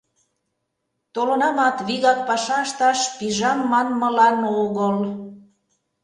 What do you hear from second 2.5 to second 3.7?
ышташ пижам